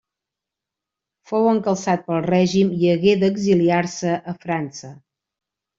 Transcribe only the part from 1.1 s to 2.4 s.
Fou encalçat pel